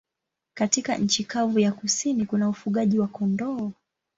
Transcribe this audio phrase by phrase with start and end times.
[0.53, 3.71] Katika nchi kavu ya kusini kuna ufugaji wa kondoo.